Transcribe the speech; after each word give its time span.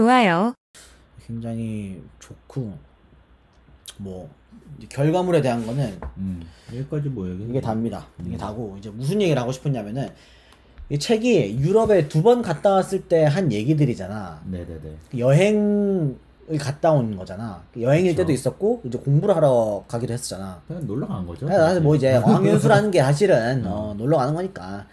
좋아요. 0.00 0.52
굉장히 1.26 2.02
좋고 2.20 2.70
뭐 3.96 4.28
이제 4.76 4.86
결과물에 4.90 5.40
대한 5.40 5.64
거는 5.64 5.98
음. 6.18 6.42
여기까지 6.70 7.08
뭐 7.08 7.26
얘기. 7.30 7.44
이게 7.44 7.62
답니다. 7.62 8.06
이게 8.26 8.36
다고 8.36 8.76
이제 8.78 8.90
무슨 8.90 9.22
얘기를 9.22 9.40
하고 9.40 9.52
싶었냐면은 9.52 10.10
이 10.90 10.98
책이 10.98 11.56
유럽에 11.60 12.08
두 12.08 12.22
번 12.22 12.42
갔다 12.42 12.72
왔을 12.74 13.08
때 13.08 13.24
한 13.24 13.50
얘기들이잖아. 13.50 14.42
네네네. 14.50 14.96
여행을 15.16 16.14
갔다 16.60 16.92
온 16.92 17.16
거잖아. 17.16 17.62
여행일 17.80 18.12
그쵸. 18.12 18.22
때도 18.24 18.32
있었고 18.32 18.82
이제 18.84 18.98
공부를 18.98 19.34
하러 19.34 19.82
가기도 19.88 20.12
했었잖아. 20.12 20.60
그냥 20.68 20.86
놀러 20.86 21.06
간 21.06 21.26
거죠. 21.26 21.48
사실 21.48 21.80
뭐 21.80 21.96
이제 21.96 22.16
왕연수라는 22.16 22.90
게 22.90 23.00
사실은 23.00 23.64
음. 23.64 23.66
어, 23.66 23.94
놀러 23.96 24.18
가는 24.18 24.34
거니까. 24.34 24.86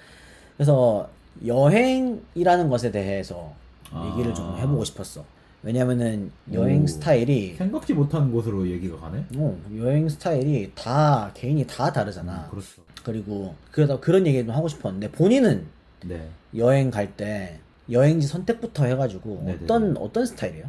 그래서 0.56 1.10
여행이라는 1.46 2.70
것에 2.70 2.90
대해서 2.90 3.52
아. 3.94 4.12
얘기를 4.12 4.34
좀 4.34 4.56
해보고 4.58 4.84
싶었어. 4.84 5.24
왜냐면은 5.62 6.30
여행 6.52 6.84
오. 6.84 6.88
스타일이 6.88 7.54
생각지 7.56 7.94
못한 7.94 8.32
곳으로 8.32 8.68
얘기가 8.68 8.98
가네. 8.98 9.26
어, 9.38 9.58
여행 9.78 10.10
스타일이 10.10 10.72
다 10.76 11.32
개인이 11.34 11.66
다 11.68 11.92
다르잖아. 11.92 12.50
그렇죠. 12.50 12.82
그리고 13.04 13.56
그러다 13.72 14.00
그런 14.00 14.28
얘기 14.28 14.46
좀 14.46 14.54
하고 14.54 14.68
싶었는데 14.68 15.12
본인은 15.12 15.66
네. 16.06 16.28
여행 16.58 16.92
갈 16.92 17.16
때 17.16 17.60
여행지 17.92 18.28
선택부터 18.28 18.86
해가지고 18.86 19.42
네네네. 19.46 19.60
어떤 19.64 19.98
어떤 19.98 20.26
스타일이에요? 20.26 20.66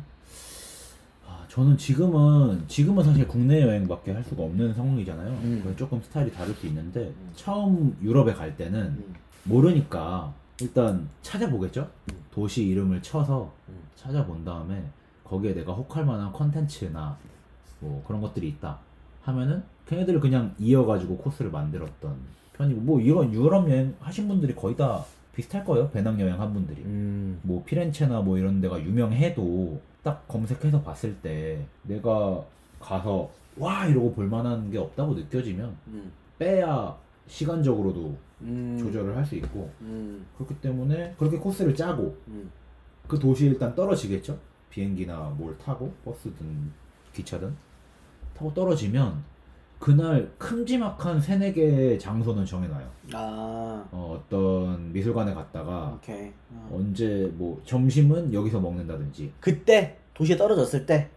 아, 1.26 1.44
저는 1.48 1.76
지금은 1.78 2.64
지금은 2.68 3.02
사실 3.04 3.26
국내 3.26 3.62
여행밖에 3.62 4.12
할 4.12 4.22
수가 4.24 4.42
없는 4.44 4.74
상황이잖아요. 4.74 5.30
음. 5.30 5.60
그래서 5.62 5.76
조금 5.76 6.00
스타일이 6.02 6.32
다를 6.32 6.54
수 6.54 6.66
있는데 6.66 7.12
처음 7.36 7.96
유럽에 8.02 8.32
갈 8.32 8.56
때는 8.56 8.80
음. 8.80 9.14
모르니까 9.44 10.32
일단 10.60 11.08
찾아보겠죠. 11.22 11.90
음. 12.10 12.24
도시 12.30 12.64
이름을 12.66 13.02
쳐서 13.02 13.52
음. 13.68 13.74
찾아본 13.96 14.44
다음에 14.44 14.84
거기에 15.24 15.54
내가 15.54 15.72
혹할 15.72 16.04
만한 16.04 16.32
컨텐츠나 16.32 17.16
뭐 17.80 18.02
그런 18.06 18.20
것들이 18.20 18.48
있다 18.48 18.78
하면은 19.22 19.62
걔네들을 19.86 20.20
그냥 20.20 20.54
이어가지고 20.58 21.18
코스를 21.18 21.50
만들었던 21.50 22.16
편이고 22.54 22.80
뭐 22.80 23.00
이런 23.00 23.32
유럽 23.32 23.68
여행 23.70 23.94
하신 24.00 24.28
분들이 24.28 24.54
거의 24.54 24.76
다 24.76 25.04
비슷할 25.34 25.64
거예요. 25.64 25.90
배낭 25.90 26.20
여행 26.20 26.40
한 26.40 26.52
분들이. 26.54 26.82
음. 26.82 27.40
뭐 27.42 27.64
피렌체나 27.64 28.20
뭐 28.20 28.38
이런 28.38 28.60
데가 28.60 28.80
유명해도 28.80 29.80
딱 30.02 30.26
검색해서 30.28 30.82
봤을 30.82 31.16
때 31.16 31.66
내가 31.82 32.42
가서 32.78 33.30
와 33.56 33.86
이러고 33.86 34.14
볼만한 34.14 34.70
게 34.70 34.78
없다고 34.78 35.14
느껴지면 35.14 35.76
음. 35.88 36.12
빼야 36.38 36.96
시간적으로도 37.26 38.16
음. 38.44 38.76
조절을 38.78 39.16
할 39.16 39.24
수 39.24 39.34
있고 39.36 39.70
음. 39.80 40.24
그렇기 40.36 40.54
때문에 40.60 41.14
그렇게 41.18 41.38
코스를 41.38 41.74
짜고 41.74 42.16
음. 42.28 42.50
그 43.08 43.18
도시에 43.18 43.48
일단 43.50 43.74
떨어지겠죠 43.74 44.38
비행기나 44.70 45.34
뭘 45.36 45.56
타고 45.58 45.92
버스든 46.04 46.70
기차든 47.12 47.54
타고 48.36 48.52
떨어지면 48.52 49.22
그날 49.78 50.30
큼지막한 50.38 51.20
세네 51.20 51.52
개의 51.52 51.98
장소는 51.98 52.44
정해놔요 52.46 52.86
아. 53.12 53.84
어, 53.92 54.18
어떤 54.18 54.92
미술관에 54.92 55.34
갔다가 55.34 55.94
오케이. 55.96 56.32
어. 56.50 56.70
언제 56.74 57.30
뭐 57.34 57.60
점심은 57.64 58.32
여기서 58.32 58.60
먹는다든지 58.60 59.32
그때 59.40 59.98
도시에 60.14 60.36
떨어졌을 60.36 60.86
때. 60.86 61.10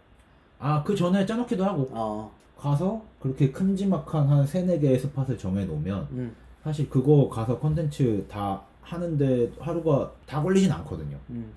아 0.59 0.83
그 0.83 0.95
전에 0.95 1.25
짜놓기도 1.25 1.63
하고 1.63 1.87
어. 1.91 2.31
가서 2.57 3.01
그렇게 3.19 3.51
큼지막한 3.51 4.27
한 4.27 4.45
세네 4.45 4.79
개의 4.79 4.97
스팟을 4.99 5.37
정해놓으면 5.37 6.07
음. 6.11 6.35
사실 6.67 6.89
그거 6.89 7.29
가서 7.29 7.57
컨텐츠 7.57 8.25
다 8.29 8.61
하는데 8.81 9.49
하루가 9.57 10.11
다 10.25 10.43
걸리진 10.43 10.69
않거든요 10.69 11.17
음. 11.29 11.53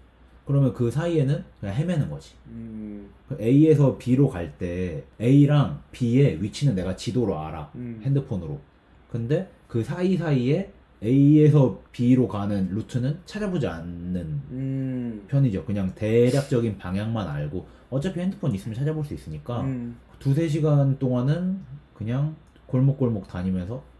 그러면 0.47 0.73
그 0.73 0.89
사이에는 0.89 1.45
그냥 1.59 1.75
헤매는 1.75 2.09
거지 2.09 2.35
음. 2.47 3.11
그 3.29 3.37
A에서 3.41 3.99
B로 3.99 4.29
갈 4.29 4.53
때 4.57 5.03
A랑 5.21 5.83
B의 5.91 6.41
위치는 6.41 6.77
내가 6.77 6.95
지도로 6.95 7.37
알아 7.41 7.73
음. 7.75 8.01
핸드폰으로 8.05 8.61
근데 9.11 9.51
그 9.67 9.83
사이사이에 9.83 10.73
A에서 11.03 11.81
B로 11.91 12.29
가는 12.29 12.69
루트는 12.73 13.19
찾아보지 13.27 13.67
않는 13.67 14.21
음. 14.53 15.25
편이죠 15.27 15.65
그냥 15.65 15.93
대략적인 15.97 16.79
방향만 16.79 17.27
알고 17.27 17.67
어차피 17.91 18.21
핸드폰 18.21 18.55
있으면 18.55 18.77
찾아볼 18.77 19.05
수 19.05 19.15
있으니까 19.15 19.63
음. 19.63 19.97
두세 20.21 20.47
시간 20.47 21.01
동안은 21.01 21.59
그냥 21.95 22.37
골목골목 22.67 23.27
다니면서 23.27 23.91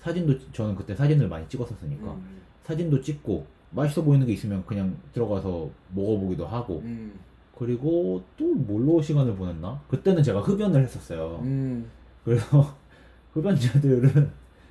사진도 0.00 0.34
저는 0.52 0.74
그때 0.74 0.94
사진을 0.94 1.28
많이 1.28 1.48
찍었었으니까 1.48 2.12
음. 2.12 2.40
사진도 2.62 3.00
찍고 3.00 3.46
맛있어 3.70 4.02
보이는 4.02 4.26
게 4.26 4.32
있으면 4.32 4.64
그냥 4.66 4.96
들어가서 5.12 5.70
먹어보기도 5.94 6.46
하고 6.46 6.80
음. 6.84 7.18
그리고 7.56 8.22
또 8.36 8.54
뭘로 8.54 9.02
시간을 9.02 9.36
보냈나? 9.36 9.80
그때는 9.88 10.22
제가 10.22 10.40
흡연을 10.40 10.82
했었어요. 10.82 11.40
음. 11.42 11.90
그래서 12.24 12.74
흡연자들은 13.34 14.30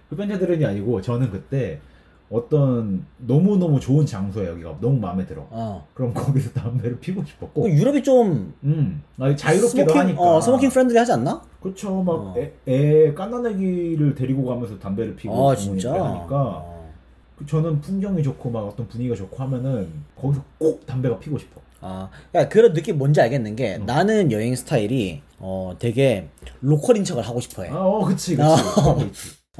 흡연자들은이 0.09 0.65
아니고 0.65 1.01
저는 1.01 1.29
그때 1.29 1.79
어떤 2.31 3.05
너무너무 3.17 3.79
좋은 3.79 4.05
장소에 4.05 4.47
여기가 4.47 4.77
너무 4.79 4.99
마음에 4.99 5.25
들어. 5.25 5.47
어. 5.49 5.87
그럼 5.93 6.13
거기서 6.13 6.51
담배를 6.51 6.99
피고 6.99 7.23
싶었고 7.25 7.63
그 7.63 7.69
유럽이 7.69 8.03
좀 8.03 8.53
음, 8.63 9.01
아니, 9.17 9.35
자유롭기도 9.35 9.89
smoking, 9.89 9.99
하니까. 10.01 10.21
어, 10.21 10.39
smoking 10.41 10.69
friendly 10.69 10.97
하지 10.97 11.11
않나? 11.13 11.41
그쵸, 11.61 12.03
막, 12.03 12.13
어. 12.13 12.35
애, 12.37 12.53
애 12.67 13.13
갓난애기를 13.13 14.13
데리고 14.15 14.45
가면서 14.45 14.77
담배를 14.77 15.15
피고 15.15 15.33
아, 15.33 15.55
부모님들 15.55 15.79
진짜. 15.81 16.03
하니까, 16.05 16.35
어. 16.37 16.89
그 17.37 17.45
저는 17.45 17.81
풍경이 17.81 18.21
좋고, 18.21 18.49
막 18.51 18.59
어떤 18.61 18.87
분위기가 18.87 19.15
좋고 19.15 19.35
하면은, 19.43 19.89
거기서 20.15 20.43
꼭 20.59 20.85
담배가 20.85 21.17
피고 21.19 21.37
싶어. 21.37 21.59
아, 21.81 22.09
야, 22.35 22.47
그런 22.47 22.73
느낌 22.73 22.97
뭔지 22.97 23.21
알겠는 23.21 23.55
게 23.55 23.75
어. 23.75 23.83
나는 23.85 24.31
여행 24.31 24.55
스타일이 24.55 25.21
어 25.39 25.73
되게 25.79 26.27
로컬인 26.61 27.05
척을 27.05 27.23
하고 27.23 27.39
싶어해. 27.39 27.69
아, 27.69 27.77
어, 27.77 28.03
그치, 28.05 28.35
그치. 28.35 28.43
어. 28.47 28.97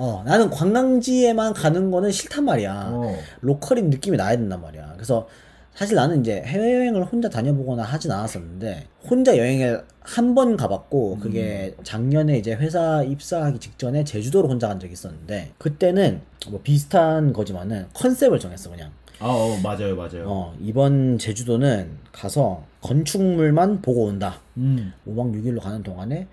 어, 0.02 0.24
나는 0.26 0.50
관광지에만 0.50 1.54
가는 1.54 1.92
거는 1.92 2.10
싫단 2.12 2.46
말이야. 2.46 2.88
어. 2.92 3.16
로컬인 3.42 3.90
느낌이 3.90 4.16
나야 4.16 4.38
된단 4.38 4.62
말이야. 4.62 4.94
그래서 4.96 5.28
사실 5.76 5.96
나는 5.96 6.22
이제 6.22 6.42
해외여행을 6.46 7.04
혼자 7.06 7.30
다녀보거나 7.30 7.84
하진 7.84 8.12
않았었는데 8.12 8.88
혼자 9.10 9.38
여행을 9.38 9.84
한 10.02 10.34
번 10.36 10.58
가봤고 10.58 11.18
그게 11.20 11.76
작년에 11.84 12.38
이제 12.38 12.54
회사 12.54 13.04
입사하기 13.04 13.60
직전에 13.60 14.04
제주도로 14.06 14.48
혼자 14.50 14.68
간 14.70 14.80
적이 14.80 14.94
있었는데 14.94 15.52
그때는 15.58 16.22
뭐 16.50 16.60
비슷한 16.64 17.32
거지만은 17.34 17.88
컨셉을 17.94 18.40
정했어 18.40 18.72
그냥 18.72 18.90
아, 19.20 19.28
어, 19.28 19.58
맞아요, 19.62 19.96
맞아요. 19.96 20.24
어 20.28 20.56
이번 20.62 21.18
제주도는 21.20 21.92
가서 22.12 22.64
건축물만 22.82 23.82
보고 23.82 24.06
온다 24.06 24.40
음, 24.58 24.94
5박 25.08 25.34
6일로 25.36 25.62
가는 25.62 25.84
동안에 25.84 26.28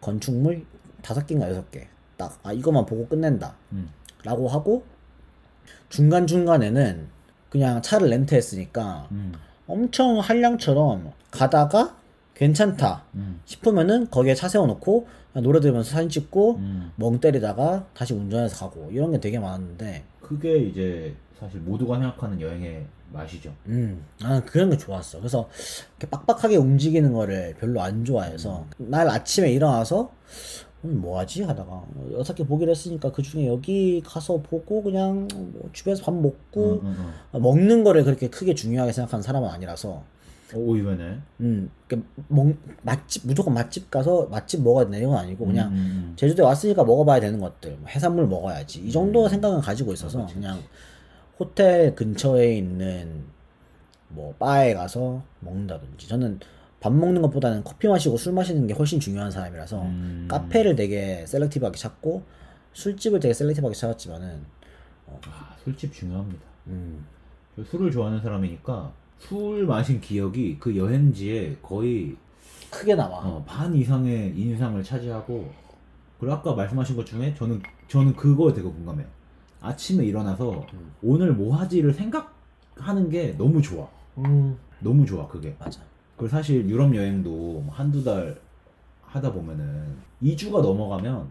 건축물 0.00 0.64
다섯 1.02 1.26
개인가 1.26 1.50
여섯 1.50 1.70
개 1.70 1.86
딱 2.18 2.38
아 2.42 2.52
이것만 2.52 2.84
보고 2.84 3.06
끝낸다 3.06 3.54
음. 3.72 3.88
라고 4.24 4.48
하고 4.48 4.84
중간중간에는 5.88 7.06
그냥 7.48 7.80
차를 7.80 8.08
렌트했으니까 8.10 9.08
음, 9.10 9.32
엄청 9.66 10.18
한량처럼 10.18 11.12
가다가 11.30 11.96
괜찮다 12.34 13.04
음, 13.14 13.40
싶으면은 13.46 14.10
거기에 14.10 14.34
차 14.34 14.48
세워놓고 14.48 15.08
노래 15.34 15.60
들으면서 15.60 15.90
사진 15.90 16.08
찍고 16.10 16.56
음. 16.56 16.92
멍 16.96 17.20
때리다가 17.20 17.86
다시 17.94 18.12
운전해서 18.12 18.56
가고 18.68 18.90
이런 18.92 19.12
게 19.12 19.20
되게 19.20 19.38
많았는데 19.38 20.04
그게 20.20 20.58
이제 20.58 21.14
사실 21.38 21.60
모두가 21.60 21.94
생각하는 21.98 22.40
여행의 22.40 22.84
맛이죠. 23.12 23.54
음 23.66 24.04
나는 24.20 24.44
그런 24.44 24.68
게 24.68 24.76
좋았어 24.76 25.18
그래서 25.18 25.48
이렇게 25.98 26.10
빡빡하게 26.10 26.56
움직이는 26.56 27.12
거를 27.12 27.54
별로 27.58 27.80
안 27.80 28.04
좋아해서 28.04 28.66
날 28.76 29.08
아침에 29.08 29.50
일어나서 29.50 30.12
뭐 30.80 31.18
하지 31.18 31.42
하다가 31.42 31.84
여섯 32.12 32.34
개 32.34 32.44
보기로 32.44 32.70
했으니까 32.70 33.10
그 33.10 33.22
중에 33.22 33.46
여기 33.46 34.00
가서 34.04 34.40
보고 34.40 34.82
그냥 34.82 35.26
뭐 35.34 35.68
집에서 35.72 36.04
밥 36.04 36.14
먹고 36.14 36.80
음, 36.82 36.86
음, 36.86 37.12
음. 37.34 37.42
먹는 37.42 37.82
거를 37.82 38.04
그렇게 38.04 38.28
크게 38.28 38.54
중요하게 38.54 38.92
생각하는 38.92 39.22
사람은 39.22 39.48
아니라서 39.48 40.04
어, 40.54 40.56
오이면에. 40.56 41.18
음, 41.40 41.70
그러니까 41.86 42.10
먹, 42.28 42.54
맛집 42.82 43.26
무조건 43.26 43.54
맛집 43.54 43.90
가서 43.90 44.26
맛집 44.30 44.62
먹어야 44.62 44.84
되는 44.84 45.00
이건 45.00 45.16
아니고 45.18 45.46
그냥 45.46 45.68
음, 45.68 45.74
음, 45.74 46.12
제주도에 46.16 46.46
왔으니까 46.46 46.84
먹어봐야 46.84 47.20
되는 47.20 47.40
것들 47.40 47.76
뭐 47.78 47.88
해산물 47.88 48.28
먹어야지 48.28 48.80
이 48.80 48.92
정도 48.92 49.24
음. 49.24 49.28
생각은 49.28 49.60
가지고 49.60 49.92
있어서 49.92 50.22
아, 50.22 50.26
그냥 50.26 50.62
호텔 51.38 51.94
근처에 51.94 52.56
있는 52.56 53.24
뭐 54.08 54.34
바에 54.38 54.74
가서 54.74 55.22
먹는다든지 55.40 56.08
저는 56.08 56.40
밥 56.80 56.92
먹는 56.92 57.22
것보다는 57.22 57.64
커피 57.64 57.88
마시고 57.88 58.16
술 58.16 58.32
마시는 58.32 58.66
게 58.66 58.74
훨씬 58.74 59.00
중요한 59.00 59.30
사람이라서 59.30 59.82
음. 59.82 60.26
카페를 60.28 60.76
되게 60.76 61.26
셀렉티브하게 61.26 61.76
찾고 61.76 62.22
술집을 62.72 63.20
되게 63.20 63.34
셀렉티브하게 63.34 63.74
찾았지만은 63.74 64.42
아, 65.26 65.56
술집 65.64 65.92
중요합니다. 65.92 66.42
음, 66.68 67.04
저 67.56 67.64
술을 67.64 67.90
좋아하는 67.90 68.20
사람이니까 68.20 68.92
술 69.18 69.66
마신 69.66 70.00
기억이 70.00 70.58
그 70.60 70.76
여행지에 70.76 71.56
거의 71.62 72.16
크게 72.70 72.94
남아 72.94 73.16
어, 73.16 73.44
반 73.46 73.74
이상의 73.74 74.34
인상을 74.36 74.80
차지하고 74.84 75.50
그리고 76.20 76.34
아까 76.34 76.54
말씀하신 76.54 76.94
것 76.94 77.06
중에 77.06 77.34
저는 77.34 77.62
저는 77.88 78.14
그거 78.14 78.52
되게 78.52 78.68
공감해요. 78.68 79.06
아침에 79.60 80.04
일어나서 80.04 80.66
오늘 81.02 81.32
뭐 81.32 81.56
하지를 81.56 81.92
생각하는 81.92 83.08
게 83.08 83.36
너무 83.36 83.60
좋아. 83.62 83.88
음, 84.18 84.56
너무 84.80 85.04
좋아 85.04 85.26
그게. 85.26 85.56
맞아 85.58 85.80
그리고 86.18 86.28
사실 86.28 86.68
유럽 86.68 86.94
여행도 86.94 87.30
뭐 87.30 87.68
한두 87.70 88.02
달 88.04 88.38
하다 89.02 89.32
보면은 89.32 89.96
2주가 90.22 90.60
넘어가면 90.60 91.28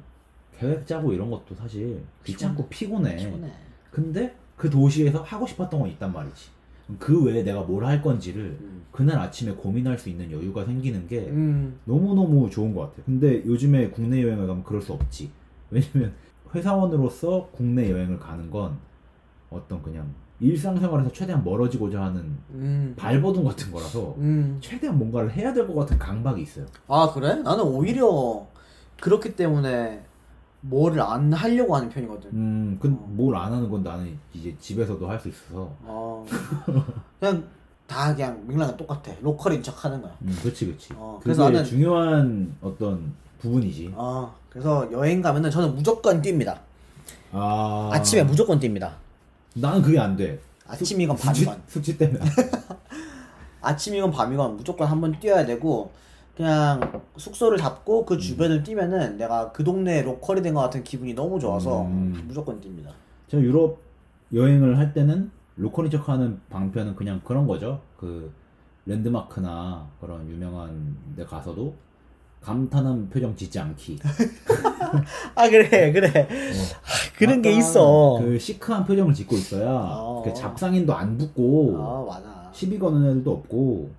계획 0.57 0.88
짜고 0.88 1.13
이런 1.13 1.30
것도 1.30 1.54
사실 1.56 2.01
귀찮고 2.24 2.68
피곤해. 2.69 3.16
피곤해. 3.18 3.51
근데 3.92 4.34
그 4.56 4.69
도시에서 4.69 5.22
하고 5.22 5.45
싶었던 5.45 5.80
건 5.80 5.89
있단 5.89 6.12
말이지. 6.12 6.50
그 6.98 7.22
외에 7.25 7.44
내가 7.44 7.62
뭘 7.62 7.84
할 7.84 8.01
건지를 8.01 8.57
음. 8.62 8.86
그날 8.92 9.19
아침에 9.19 9.51
고민할 9.51 9.98
수 10.00 10.10
있는 10.10 10.31
여유가 10.31 10.63
생기는 10.63 11.06
게 11.06 11.28
음. 11.28 11.78
너무너무 11.84 12.50
좋은 12.50 12.74
것 12.74 12.81
같아요. 12.81 13.04
근데 13.06 13.45
요즘에 13.45 13.89
국내 13.89 14.24
여행을 14.24 14.48
가면 14.48 14.63
그럴 14.63 14.81
수 14.81 14.94
없지. 14.94 15.30
왜냐면 15.69 16.13
회사원으로서 16.56 17.50
국내 17.51 17.92
여행을 17.92 18.18
가는 18.18 18.50
건 18.50 18.78
어떤 19.50 19.84
그냥 19.84 20.07
일상생활에서 20.39 21.12
최대한 21.12 21.44
멀어지고자 21.44 22.01
하는 22.01 22.38
음. 22.51 22.94
발버둥 22.98 23.44
같은 23.44 23.72
거라서 23.72 24.13
음. 24.18 24.57
최대한 24.62 24.98
뭔가를 24.98 25.31
해야 25.31 25.51
될 25.54 25.66
것 25.68 25.74
같은 25.75 25.98
강박이 25.98 26.42
있어요. 26.42 26.66
아 26.88 27.12
그래? 27.13 27.36
나는 27.36 27.63
오히려 27.63 28.45
그렇기 29.01 29.36
때문에 29.36 30.04
뭐를 30.62 31.01
안 31.01 31.31
하려고 31.34 31.75
하는 31.75 31.89
편이거든. 31.89 32.30
음, 32.34 32.78
어. 32.78 32.81
그뭘 32.81 33.36
안 33.36 33.51
하는 33.54 33.69
건 33.69 33.84
나는 33.84 34.18
이제 34.34 34.56
집에서도 34.60 35.07
할 35.10 35.19
수 35.19 35.30
있어서. 35.30 35.72
어. 35.84 36.25
그냥 37.19 37.44
다 37.88 38.13
그냥 38.13 38.44
맥락은 38.48 38.75
똑같아. 38.78 39.12
로컬인 39.22 39.63
척 39.63 39.86
하는 39.86 40.01
거야. 40.01 40.12
음, 40.22 40.36
그렇지, 40.42 40.66
그렇지. 40.66 40.94
어, 40.95 41.19
그래서 41.24 41.50
나는- 41.50 41.63
중요한 41.66 42.54
어떤 42.62 43.13
부분이지. 43.39 43.94
어. 43.95 44.36
그래서 44.50 44.92
여행 44.92 45.22
가면은 45.22 45.50
저는 45.50 45.75
무조건 45.75 46.22
뜁니다. 46.22 46.57
아, 47.31 47.89
아침에 47.94 48.24
무조건 48.24 48.60
뜁니다. 48.60 48.92
나는 49.59 49.81
그게 49.81 50.00
안 50.00 50.15
돼. 50.15 50.39
아침이건 50.68 51.15
밤이건. 51.18 51.62
숙취 51.68 51.98
때문에. 51.98 52.19
아침이건 53.62 54.12
밤이건 54.12 54.57
무조건 54.57 54.88
한 54.88 55.01
번 55.01 55.19
뛰어야 55.19 55.45
되고 55.45 55.92
그냥 56.36 57.01
숙소를 57.18 57.57
잡고 57.57 58.06
그 58.06 58.18
주변을 58.18 58.63
뛰면은 58.63 59.18
내가 59.18 59.51
그 59.51 59.63
동네 59.63 60.01
로컬이 60.04 60.42
된 60.42 60.54
것 60.54 60.62
같은 60.62 60.83
기분이 60.83 61.13
너무 61.13 61.39
좋아서 61.39 61.81
음. 61.83 62.24
무조건 62.27 62.62
뜁니다. 62.62 62.92
제가 63.27 63.42
유럽 63.44 63.80
여행을 64.33 64.77
할 64.77 64.94
때는 64.94 65.31
로컬인 65.56 65.89
척하는 65.89 66.39
방편은 66.50 66.95
그냥 66.95 67.21
그런 67.24 67.48
거죠. 67.48 67.81
그 67.98 68.31
랜드마크나 68.86 69.88
그런 70.00 70.30
유명한 70.30 70.95
데 71.15 71.25
가서도 71.25 71.74
감탄한 72.47 73.09
표정 73.09 73.35
짓지 73.35 73.59
않기. 73.59 73.99
아 75.35 75.49
그래 75.49 75.91
그래 75.91 76.07
아, 76.81 77.17
그런 77.17 77.41
게 77.41 77.51
있어. 77.51 78.19
그 78.21 78.39
시크한 78.39 78.85
표정을 78.85 79.13
짓고 79.13 79.35
있어야 79.35 79.69
어. 79.69 80.21
그 80.23 80.33
잡상인도 80.33 80.94
안 80.95 81.17
붙고 81.17 81.75
아 81.77 82.05
맞아. 82.07 82.49
시비 82.53 82.79
거는 82.79 83.09
애들도 83.09 83.31
없고. 83.31 83.91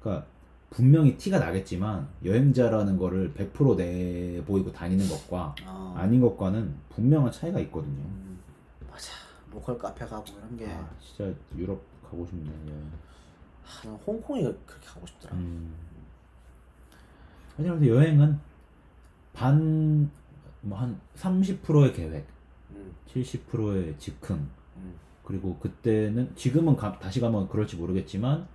그러니까 0.00 0.26
분명히 0.70 1.18
티가 1.18 1.40
나겠지만 1.40 2.08
여행자라는 2.24 2.96
거를 2.96 3.34
100% 3.34 3.76
내보이고 3.76 4.72
다니는 4.72 5.06
것과 5.06 5.54
어. 5.66 5.94
아닌 5.98 6.22
것과는 6.22 6.74
분명한 6.94 7.32
차이가 7.32 7.60
있거든요. 7.60 8.02
음, 8.02 8.38
맞아. 8.90 9.12
로컬 9.52 9.76
카페 9.76 10.06
가고 10.06 10.24
이런 10.38 10.56
게 10.56 10.72
아, 10.72 10.88
진짜 11.02 11.30
유럽 11.54 11.78
가고 12.02 12.24
싶네. 12.24 12.48
여행. 12.48 12.90
아, 13.66 13.86
난 13.86 13.94
홍콩이 14.06 14.42
그렇게 14.42 14.86
가고 14.86 15.06
싶더라. 15.06 15.34
음. 15.34 15.89
왜냐면 17.60 17.86
여행은 17.86 18.38
반, 19.34 20.10
뭐 20.62 20.78
한 20.78 20.98
30%의 21.16 21.92
계획, 21.92 22.26
음, 22.70 22.92
70%의 23.12 23.94
즉흥, 23.98 24.36
음, 24.76 24.94
그리고 25.24 25.56
그때는, 25.58 26.30
지금은 26.34 26.76
가- 26.76 26.98
다시 26.98 27.20
가면 27.20 27.48
그럴지 27.48 27.76
모르겠지만, 27.76 28.46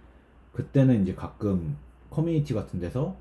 그때는 0.54 1.04
이제 1.04 1.14
가끔 1.14 1.76
커뮤니티 2.10 2.54
같은 2.54 2.80
데서 2.80 3.16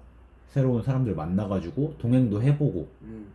새로운 0.48 0.82
사람들 0.82 1.14
만나가지고 1.14 1.96
동행도 1.98 2.42
해보고, 2.42 2.88
음, 3.02 3.26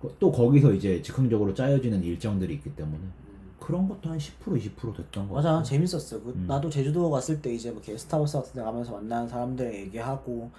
그- 0.00 0.14
또 0.18 0.30
거기서 0.32 0.72
이제 0.74 1.00
즉흥적으로 1.02 1.54
짜여지는 1.54 2.02
일정들이 2.02 2.54
있기 2.54 2.74
때문에, 2.76 2.98
음. 2.98 3.10
그런 3.58 3.88
것도 3.88 4.10
한 4.10 4.18
10%, 4.18 4.56
20% 4.56 4.96
됐던 4.96 5.28
거 5.28 5.34
맞아 5.34 5.50
같아요. 5.52 5.64
재밌었어. 5.64 6.22
그, 6.22 6.30
음. 6.30 6.44
나도 6.48 6.68
제주도 6.70 7.10
갔을 7.10 7.40
때 7.42 7.52
이제 7.54 7.70
뭐 7.70 7.80
게스트하우스 7.82 8.38
같은 8.38 8.54
데 8.54 8.62
가면서 8.62 8.92
만나는 8.92 9.28
사람들 9.28 9.74
얘기하고 9.74 10.50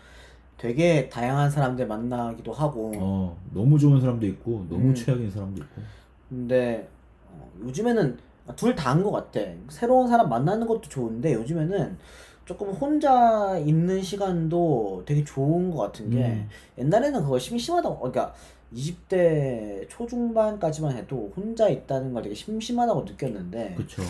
되게 0.62 1.10
다양한 1.10 1.50
사람들 1.50 1.88
만나기도 1.88 2.54
하고 2.54 2.92
어, 2.96 3.36
너무 3.52 3.80
좋은 3.80 4.00
사람도 4.00 4.28
있고, 4.28 4.64
너무 4.70 4.90
음. 4.90 4.96
최악인 4.96 5.32
사람도 5.32 5.64
있고. 5.64 5.82
근데 6.30 6.88
어, 7.28 7.52
요즘에는 7.64 8.16
둘다한것 8.56 9.12
같아. 9.12 9.40
새로운 9.70 10.08
사람 10.08 10.30
만나는 10.30 10.68
것도 10.68 10.82
좋은데 10.82 11.34
요즘에는 11.34 11.98
조금 12.46 12.70
혼자 12.70 13.58
있는 13.58 14.04
시간도 14.04 15.02
되게 15.08 15.24
좋은 15.24 15.72
것 15.72 15.78
같은 15.78 16.12
게 16.12 16.26
음. 16.26 16.48
옛날에는 16.78 17.24
그거 17.24 17.40
심심하다고 17.40 17.98
그러니까 17.98 18.36
20대 18.76 19.90
초중반까지만 19.90 20.96
해도 20.96 21.34
혼자 21.36 21.70
있다는 21.70 22.14
걸 22.14 22.22
되게 22.22 22.36
심심하다고 22.36 23.06
느꼈는데 23.06 23.74
그쵸. 23.76 24.04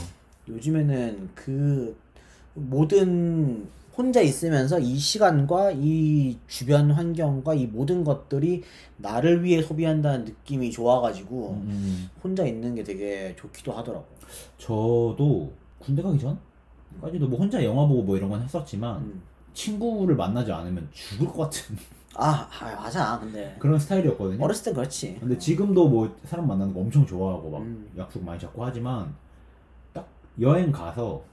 요즘에는 0.50 1.30
그 1.34 1.96
모든 2.56 3.70
혼자 3.98 4.22
있으면서 4.22 4.80
이 4.80 4.98
시간과 4.98 5.72
이 5.76 6.38
주변 6.48 6.92
환경과 6.92 7.54
이 7.54 7.68
모든 7.68 8.04
것들이 8.04 8.64
나를 8.98 9.44
위해 9.44 9.62
소비한다는 9.62 10.26
느낌이 10.26 10.72
좋아가지고 10.72 11.62
음. 11.66 12.10
혼자 12.24 12.46
있는 12.46 12.76
게 12.76 12.84
되게 12.84 13.36
좋기도 13.38 13.74
하더라고. 13.74 14.06
저도 14.58 15.52
군대 15.80 16.02
가기 16.02 16.20
전까지도 16.20 17.28
뭐 17.28 17.40
혼자 17.40 17.64
영화 17.64 17.86
보고 17.86 18.04
뭐 18.04 18.18
이런 18.18 18.30
건 18.30 18.42
했었지만 18.42 19.02
음. 19.02 19.22
친구를 19.54 20.16
만나지 20.16 20.52
않으면 20.52 20.88
죽을 20.94 21.28
것 21.28 21.38
같은 21.44 21.76
아, 22.16 22.48
아, 22.60 22.76
맞아. 22.76 23.20
근데 23.20 23.56
그런 23.60 23.80
스타일이었거든요. 23.80 24.44
어렸을 24.44 24.66
땐 24.66 24.74
그렇지. 24.74 25.18
근데 25.20 25.38
지금도 25.38 25.88
뭐 25.88 26.16
사람 26.26 26.48
만나는 26.48 26.74
거 26.74 26.82
엄청 26.82 27.06
좋아하고 27.06 27.50
막 27.50 27.62
음. 27.62 27.90
약속 27.98 28.24
많이 28.24 28.40
잡고 28.40 28.64
하지만 28.64 29.14
딱 29.94 30.08
여행 30.40 30.72
가서 30.72 31.24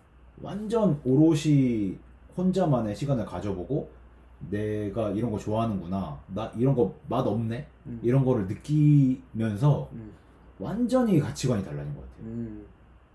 완전 0.40 1.00
오롯이 1.04 1.98
혼자만의 2.38 2.94
시간을 2.94 3.26
가져보고 3.26 3.90
내가 4.50 5.10
이런 5.10 5.30
거 5.32 5.38
좋아하는구나 5.38 6.18
나 6.28 6.52
이런 6.56 6.74
거 6.74 6.94
맛 7.08 7.26
없네 7.26 7.66
음. 7.86 8.00
이런 8.02 8.24
거를 8.24 8.46
느끼면서 8.46 9.88
음. 9.92 10.12
완전히 10.60 11.18
가치관이 11.18 11.64
달라진 11.64 11.94
것 11.94 12.00
같아요. 12.02 12.26
음. 12.26 12.64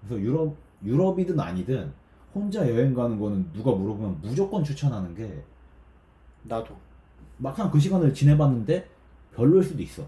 그래서 0.01 0.21
유럽 0.21 0.55
유럽이든 0.83 1.39
아니든 1.39 1.91
혼자 2.35 2.69
여행 2.69 2.93
가는 2.93 3.17
거는 3.19 3.51
누가 3.53 3.71
물어보면 3.71 4.19
무조건 4.21 4.63
추천하는 4.63 5.15
게 5.15 5.43
나도. 6.43 6.75
막상 7.37 7.71
그 7.71 7.79
시간을 7.79 8.13
지내봤는데 8.13 8.87
별로일 9.33 9.63
수도 9.63 9.81
있어. 9.81 10.03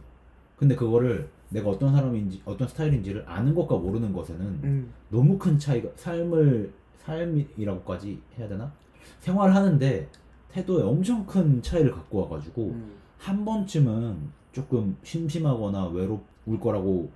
근데 0.58 0.76
그거를 0.76 1.30
내가 1.50 1.70
어떤 1.70 1.94
사람인지 1.94 2.42
어떤 2.46 2.68
스타일인지를 2.68 3.24
아는 3.28 3.54
것과 3.56 3.78
모르는 3.78 4.12
것에는 4.12 4.42
음. 4.64 4.94
너무 5.10 5.38
큰 5.38 5.58
차이가 5.58 5.90
삶을 5.96 6.74
삶이라고까지 6.98 8.20
해야 8.38 8.48
되나 8.48 8.72
생활하는데 9.20 10.08
태도에 10.52 10.84
엄청 10.84 11.26
큰 11.26 11.62
차이를 11.62 11.92
갖고 11.92 12.22
와가지고 12.24 12.62
음. 12.68 12.92
한 13.18 13.44
번쯤은 13.44 14.18
조금 14.52 14.96
심심하거나 15.04 15.88
외로울 15.88 16.20
거라고 16.62 17.10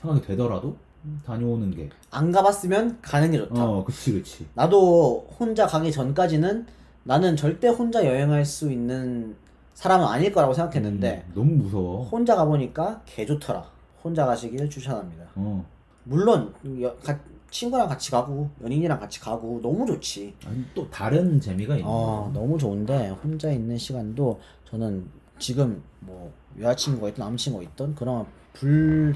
생각이 0.00 0.26
되더라도 0.26 0.76
다녀오는 1.24 1.70
게 1.70 1.88
안 2.10 2.32
가봤으면 2.32 2.98
가는 3.02 3.30
게 3.30 3.36
좋다. 3.38 3.62
어, 3.64 3.84
그치, 3.84 4.12
그치. 4.12 4.46
나도 4.54 5.26
혼자 5.38 5.66
가기 5.66 5.92
전까지는 5.92 6.66
나는 7.04 7.36
절대 7.36 7.68
혼자 7.68 8.04
여행할 8.06 8.44
수 8.44 8.72
있는 8.72 9.36
사람은 9.74 10.06
아닐 10.06 10.32
거라고 10.32 10.54
생각했는데 10.54 11.24
음, 11.28 11.32
너무 11.34 11.50
무서워. 11.64 12.02
혼자 12.04 12.34
가보니까 12.34 13.02
개 13.04 13.26
좋더라. 13.26 13.62
혼자 14.02 14.24
가시길 14.24 14.70
추천합니다. 14.70 15.26
어. 15.34 15.64
물론 16.04 16.54
여- 16.80 16.96
가- 16.96 17.18
친구랑 17.50 17.88
같이 17.88 18.10
가고 18.10 18.50
연인이랑 18.62 18.98
같이 18.98 19.20
가고 19.20 19.60
너무 19.62 19.86
좋지. 19.86 20.34
아니, 20.46 20.64
또 20.74 20.88
다른 20.90 21.40
재미가 21.40 21.76
있는 21.76 21.88
어. 21.88 22.30
너무 22.34 22.58
좋은데 22.58 23.10
혼자 23.10 23.50
있는 23.50 23.78
시간도 23.78 24.40
저는 24.68 25.08
지금 25.38 25.82
뭐 26.00 26.32
여자친구가 26.58 27.08
있든 27.10 27.24
남자친구가 27.24 27.64
있든 27.64 27.94
그런 27.94 28.26
불 28.52 29.14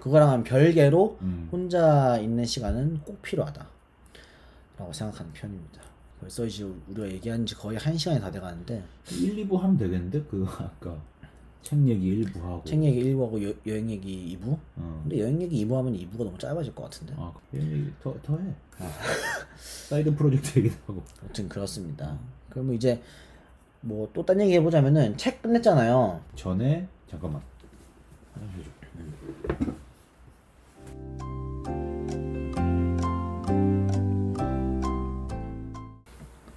그거랑은 0.00 0.42
별개로 0.42 1.18
음. 1.20 1.48
혼자 1.52 2.18
있는 2.18 2.44
시간은 2.44 3.02
꼭 3.04 3.22
필요하다. 3.22 3.66
라고 4.78 4.92
생각하는 4.92 5.32
편입니다. 5.32 5.80
벌써 6.20 6.44
이제 6.44 6.64
우리가 6.88 7.08
얘기한 7.08 7.46
지 7.46 7.54
거의 7.54 7.78
한 7.78 7.96
시간이 7.96 8.20
다 8.20 8.30
돼가는데 8.30 8.82
1, 9.10 9.36
2부 9.48 9.58
하면 9.58 9.76
되겠는데? 9.76 10.22
그, 10.24 10.46
아까 10.58 10.96
책 11.62 11.88
얘기 11.88 12.24
1부 12.24 12.40
하고. 12.42 12.62
책 12.64 12.82
얘기 12.82 13.04
1부 13.04 13.22
하고 13.24 13.42
여, 13.48 13.52
여행 13.66 13.90
얘기 13.90 14.36
2부? 14.36 14.58
어. 14.76 15.00
근데 15.02 15.20
여행 15.20 15.40
얘기 15.40 15.64
2부 15.64 15.74
하면 15.76 15.94
2부가 15.96 16.24
너무 16.24 16.36
짧아질 16.38 16.74
것 16.74 16.84
같은데. 16.84 17.14
아, 17.16 17.32
여행 17.54 17.70
얘기 17.72 17.92
더, 18.02 18.14
더 18.22 18.36
해. 18.38 18.52
사이드 19.88 20.14
프로젝트 20.16 20.58
얘기도 20.58 20.74
하고. 20.86 21.02
아무튼 21.22 21.48
그렇습니다. 21.48 22.18
그러면 22.50 22.74
이제 22.74 23.00
뭐 23.80 24.08
또 24.12 24.24
딴 24.24 24.40
얘기 24.40 24.54
해보자면은 24.54 25.16
책 25.16 25.40
끝냈잖아요. 25.42 26.20
전에, 26.36 26.88
잠깐만. 27.08 27.42
하나 28.34 28.46
해줘. 28.52 29.72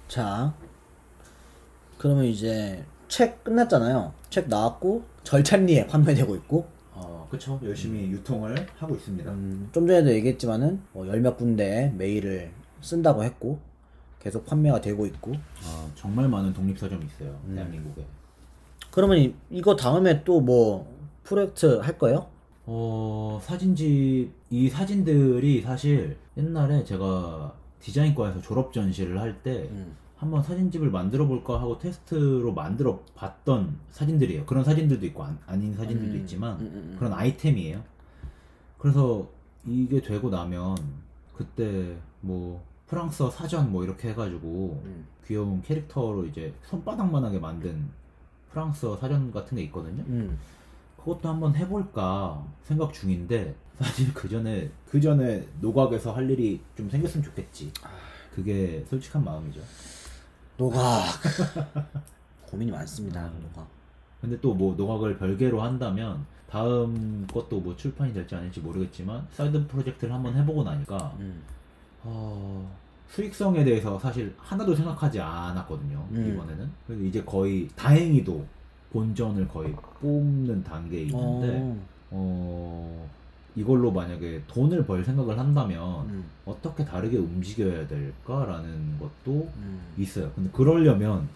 자, 0.08 0.54
그러면 1.98 2.24
이제 2.24 2.84
책 3.08 3.44
끝났잖아요. 3.44 4.12
책 4.30 4.48
나왔고 4.48 5.04
절찬리에 5.24 5.86
판매되고 5.86 6.34
있고 6.36 6.66
어, 6.92 7.26
그쵸. 7.30 7.60
열심히 7.64 8.10
유통을 8.10 8.66
하고 8.78 8.94
있습니다. 8.94 9.30
음, 9.30 9.68
좀 9.72 9.86
전에도 9.86 10.10
얘기했지만은 10.12 10.80
뭐 10.92 11.06
열몇 11.06 11.36
군데 11.36 11.92
메일을 11.96 12.50
쓴다고 12.80 13.22
했고 13.24 13.58
계속 14.20 14.44
판매가 14.46 14.80
되고 14.80 15.06
있고 15.06 15.34
아, 15.64 15.88
정말 15.94 16.28
많은 16.28 16.52
독립서점이 16.52 17.04
있어요. 17.06 17.38
음. 17.46 17.54
대한민국에. 17.54 18.04
그러면 18.90 19.18
이, 19.18 19.34
이거 19.50 19.76
다음에 19.76 20.24
또 20.24 20.40
뭐 20.40 20.94
프로젝트 21.22 21.78
할 21.80 21.98
거예요? 21.98 22.28
어, 22.66 23.40
사진집, 23.42 24.32
이 24.50 24.68
사진들이 24.68 25.62
사실 25.62 26.16
옛날에 26.36 26.84
제가 26.84 27.52
디자인과에서 27.80 28.40
졸업 28.40 28.72
전시를 28.72 29.20
할 29.20 29.36
때 29.42 29.68
음. 29.70 29.96
한번 30.26 30.42
사진집을 30.42 30.90
만들어 30.90 31.26
볼까 31.26 31.60
하고 31.60 31.78
테스트로 31.78 32.52
만들어 32.52 33.00
봤던 33.14 33.78
사진들이에요. 33.92 34.44
그런 34.44 34.64
사진들도 34.64 35.06
있고 35.06 35.22
안, 35.22 35.38
아닌 35.46 35.74
사진들도 35.74 36.14
음, 36.14 36.20
있지만 36.20 36.58
음, 36.58 36.66
음, 36.66 36.72
음. 36.74 36.96
그런 36.98 37.12
아이템이에요. 37.12 37.82
그래서 38.76 39.28
이게 39.64 40.00
되고 40.00 40.28
나면 40.28 40.76
그때 41.32 41.96
뭐 42.20 42.64
프랑스어 42.88 43.30
사전 43.30 43.70
뭐 43.70 43.84
이렇게 43.84 44.10
해가지고 44.10 44.82
음. 44.84 45.06
귀여운 45.26 45.62
캐릭터로 45.62 46.26
이제 46.26 46.52
손바닥만하게 46.64 47.38
만든 47.38 47.88
프랑스어 48.50 48.96
사전 48.96 49.30
같은 49.30 49.56
게 49.56 49.62
있거든요. 49.64 50.02
음. 50.08 50.38
그것도 50.98 51.28
한번 51.28 51.54
해볼까 51.54 52.44
생각 52.64 52.92
중인데 52.92 53.54
사실 53.78 54.12
그 54.12 54.28
전에 54.28 54.70
그 54.88 55.00
전에 55.00 55.46
노각에서 55.60 56.12
할 56.12 56.28
일이 56.28 56.60
좀 56.76 56.90
생겼으면 56.90 57.24
좋겠지. 57.24 57.70
그게 58.34 58.84
솔직한 58.88 59.24
마음이죠. 59.24 59.60
노각 60.56 61.04
고민이 62.50 62.70
많습니다. 62.70 63.30
노각. 63.42 63.66
근데 64.20 64.40
또 64.40 64.54
뭐 64.54 64.74
노각을 64.74 65.18
별개로 65.18 65.60
한다면 65.60 66.24
다음 66.48 67.26
것도 67.32 67.60
뭐 67.60 67.76
출판이 67.76 68.12
될지 68.12 68.34
아닐지 68.34 68.60
모르겠지만 68.60 69.26
사이드 69.32 69.66
프로젝트를 69.66 70.14
한번 70.14 70.34
해보고 70.36 70.62
나니까 70.64 71.14
음. 71.18 71.42
어, 72.02 72.72
수익성에 73.08 73.64
대해서 73.64 73.98
사실 73.98 74.34
하나도 74.38 74.74
생각하지 74.74 75.20
않았거든요 75.20 76.06
음. 76.12 76.32
이번에는 76.32 76.70
그래서 76.86 77.02
이제 77.02 77.22
거의 77.24 77.68
다행히도 77.76 78.46
본전을 78.92 79.48
거의 79.48 79.74
뽑는 80.00 80.62
단계에 80.64 81.02
있는데 81.02 81.58
어. 81.60 81.76
어, 82.12 83.10
이걸로 83.56 83.90
만약에 83.90 84.42
돈을 84.46 84.86
벌 84.86 85.04
생각을 85.04 85.38
한다면 85.38 86.06
음. 86.10 86.24
어떻게 86.44 86.84
다르게 86.84 87.16
움직여야 87.16 87.88
될까라는 87.88 88.98
것도 89.00 89.50
음. 89.56 89.80
있어요. 89.96 90.30
근데 90.34 90.50
그러려면 90.52 91.28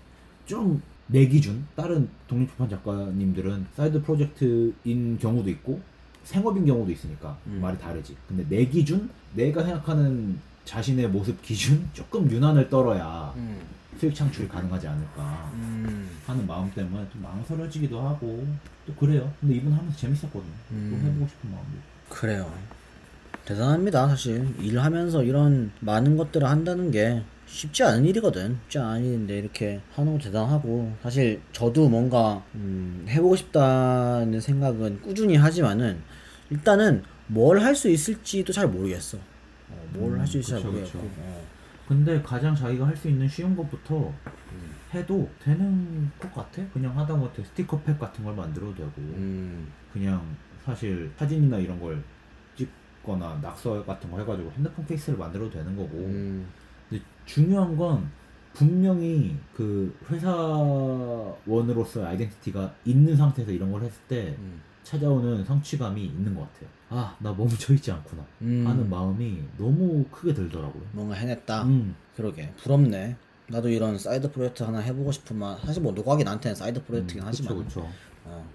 좀 0.47 0.81
내 1.13 1.27
기준 1.27 1.67
다른 1.75 2.09
독립출판 2.29 2.69
작가님들은 2.69 3.67
사이드 3.75 4.03
프로젝트인 4.03 5.19
경우도 5.19 5.51
있고 5.51 5.81
생업인 6.23 6.65
경우도 6.65 6.93
있으니까 6.93 7.37
음. 7.49 7.59
말이 7.61 7.77
다르지. 7.79 8.17
근데 8.29 8.47
내 8.49 8.65
기준 8.67 9.11
내가 9.35 9.65
생각하는 9.65 10.39
자신의 10.65 11.09
모습 11.09 11.43
기준 11.43 11.89
조금 11.93 12.31
유난을 12.31 12.69
떨어야 12.69 13.33
음. 13.37 13.59
수익 13.99 14.15
창출이 14.15 14.47
가능하지 14.47 14.87
않을까 14.87 15.51
음. 15.55 16.09
하는 16.27 16.47
마음 16.47 16.71
때문에 16.71 17.05
좀 17.11 17.23
망설여지기도 17.23 18.01
하고 18.01 18.47
또 18.87 18.95
그래요. 18.95 19.33
근데 19.41 19.57
이번 19.57 19.73
하면서 19.73 19.97
재밌었거든요. 19.97 20.53
음. 20.71 20.91
또 20.93 21.09
해보고 21.09 21.27
싶은 21.27 21.51
마음도. 21.51 21.90
그래요. 22.11 22.53
대단합니다, 23.47 24.09
사실. 24.09 24.47
일하면서 24.61 25.23
이런 25.25 25.73
많은 25.81 26.17
것들을 26.17 26.47
한다는 26.47 26.91
게 26.91 27.23
쉽지 27.47 27.83
않은 27.83 28.05
일이거든. 28.05 28.59
쉽지 28.65 28.79
않은 28.79 29.05
일인데 29.05 29.39
이렇게 29.39 29.81
하는 29.95 30.17
거 30.19 30.23
대단하고. 30.25 30.93
사실 31.03 31.41
저도 31.53 31.89
뭔가, 31.89 32.45
음, 32.55 33.07
해보고 33.09 33.35
싶다는 33.37 34.41
생각은 34.41 35.01
꾸준히 35.03 35.37
하지만은 35.37 36.03
일단은 36.51 37.03
뭘 37.27 37.59
할 37.61 37.75
수 37.75 37.89
있을지도 37.89 38.53
잘 38.53 38.69
모르겠어. 38.69 39.17
어, 39.19 39.89
뭘 39.95 40.13
음, 40.15 40.21
할수 40.21 40.39
있을지 40.39 40.51
잘 40.63 40.71
모르겠고. 40.71 40.99
그쵸. 41.01 41.11
어. 41.19 41.43
근데 41.89 42.23
가장 42.23 42.55
자기가 42.55 42.87
할 42.87 42.97
수 42.97 43.09
있는 43.09 43.29
쉬운 43.29 43.57
것부터 43.57 44.13
해도 44.95 45.29
되는 45.43 46.11
것 46.21 46.33
같아. 46.35 46.63
그냥 46.73 46.97
하다 46.99 47.15
못해 47.15 47.43
스티커 47.45 47.81
팩 47.83 47.99
같은 47.99 48.25
걸 48.25 48.35
만들어도 48.35 48.75
되고 48.75 48.91
음, 48.99 49.69
그냥 49.93 50.25
사실 50.71 51.11
사진이나 51.17 51.59
이런 51.59 51.81
걸 51.81 52.01
찍거나 52.57 53.41
낙서 53.43 53.85
같은 53.85 54.09
거 54.11 54.19
해가지고 54.21 54.51
핸드폰 54.53 54.87
케이스를 54.87 55.19
만들어도 55.19 55.51
되는 55.51 55.77
거고 55.77 55.97
음, 55.99 56.47
근데 56.89 57.03
중요한 57.27 57.77
건 57.77 58.09
분명히 58.53 59.37
그 59.55 59.93
회사원으로서의 60.09 62.07
아이덴티티가 62.07 62.73
있는 62.85 63.17
상태에서 63.17 63.51
이런 63.51 63.73
걸 63.73 63.83
했을 63.83 64.01
때 64.09 64.37
음. 64.39 64.61
찾아오는 64.85 65.45
성취감이 65.45 66.05
있는 66.05 66.35
것 66.35 66.41
같아요. 66.53 66.69
아, 66.89 67.17
나 67.21 67.33
멈춰 67.33 67.75
있지 67.75 67.93
않구나 67.93 68.25
음. 68.43 68.65
하는 68.67 68.89
마음이 68.91 69.43
너무 69.57 70.05
크게 70.11 70.35
들더라고요. 70.35 70.83
뭔가 70.93 71.15
해냈다. 71.15 71.63
음, 71.65 71.95
그러게. 72.17 72.53
부럽네. 72.57 73.17
나도 73.49 73.69
이런 73.69 73.99
사이드 73.99 74.31
프로젝트 74.33 74.63
하나 74.63 74.79
해보고 74.79 75.13
싶으면 75.13 75.59
사실 75.65 75.83
뭐 75.83 75.93
노각이 75.93 76.25
나한테는 76.25 76.55
사이드 76.55 76.85
프로젝트긴 76.85 77.23
하지만 77.25 77.53
음, 77.53 77.65
그쵸, 77.65 77.81
그쵸. 77.83 77.93
어, 78.25 78.49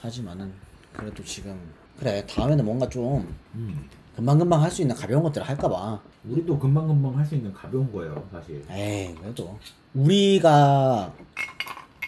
하지만은 0.00 0.52
그래도 0.98 1.22
지금 1.22 1.56
그래 1.98 2.24
다음에는 2.26 2.64
뭔가 2.64 2.88
좀 2.88 3.24
음. 3.54 3.88
금방금방 4.16 4.60
할 4.60 4.70
수 4.70 4.82
있는 4.82 4.96
가벼운 4.96 5.22
것들을 5.22 5.46
할까봐 5.48 6.00
우리도 6.28 6.58
금방금방 6.58 7.16
할 7.16 7.24
수 7.24 7.36
있는 7.36 7.52
가벼운 7.52 7.90
거예요, 7.92 8.20
사실. 8.32 8.64
에이 8.68 9.14
그래도 9.20 9.56
우리가 9.94 11.12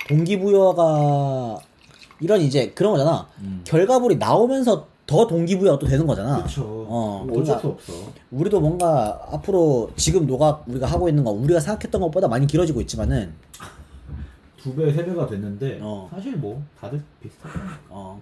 동기부여가 0.08 1.60
이런 2.20 2.40
이제 2.40 2.70
그런 2.72 2.92
거잖아 2.92 3.28
음. 3.40 3.60
결과물이 3.64 4.16
나오면서 4.16 4.88
더 5.06 5.26
동기부여가 5.26 5.78
또 5.78 5.86
되는 5.86 6.04
거잖아 6.06 6.42
그쵸. 6.42 6.62
어, 6.88 7.22
어쩔 7.30 7.42
그러니까 7.44 7.58
수 7.60 7.66
없어. 7.68 7.92
우리도 8.32 8.60
뭔가 8.60 9.20
앞으로 9.32 9.90
지금 9.96 10.26
노각 10.26 10.64
우리가 10.66 10.86
하고 10.88 11.08
있는 11.08 11.22
거 11.22 11.30
우리가 11.30 11.60
생각했던 11.60 12.00
것보다 12.00 12.26
많이 12.26 12.46
길어지고 12.48 12.80
있지만은 12.80 13.32
두 14.56 14.74
배, 14.76 14.92
세 14.92 15.02
배가 15.06 15.26
됐는데, 15.26 15.78
어. 15.80 16.06
사실 16.12 16.36
뭐, 16.36 16.62
다들 16.78 17.02
비슷하잖아. 17.22 17.78
어, 17.88 18.20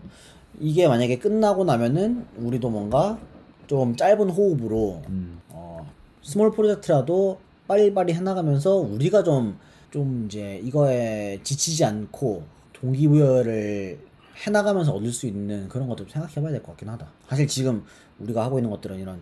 이게 0.60 0.88
만약에 0.88 1.18
끝나고 1.18 1.64
나면은 1.64 2.26
우리도 2.36 2.70
뭔가 2.70 3.18
좀 3.66 3.96
짧은 3.96 4.30
호흡으로 4.30 5.02
음. 5.08 5.40
어, 5.50 5.86
small 6.22 6.50
프로젝트라도 6.52 7.38
빨리빨리 7.66 8.14
해나가면서 8.14 8.76
우리가 8.76 9.22
좀, 9.22 9.58
좀 9.90 10.24
이제 10.26 10.60
이거에 10.64 11.38
지치지 11.42 11.84
않고 11.84 12.42
동기부여를 12.72 13.98
해나가면서 14.46 14.92
얻을 14.92 15.12
수 15.12 15.26
있는 15.26 15.68
그런 15.68 15.88
것도 15.88 16.06
생각해 16.08 16.34
봐야 16.36 16.50
될 16.52 16.62
것 16.62 16.68
같긴 16.68 16.88
하다. 16.88 17.06
사실 17.28 17.46
지금 17.46 17.84
우리가 18.20 18.44
하고 18.44 18.58
있는 18.58 18.70
것들은 18.70 18.98
이런 18.98 19.20